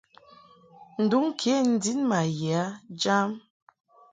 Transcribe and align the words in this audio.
Nduŋ 1.01 1.25
ke 1.39 1.53
n-din 1.69 1.99
ma 2.09 2.19
ye 2.39 2.51
a 2.63 2.63
jam. 3.01 3.29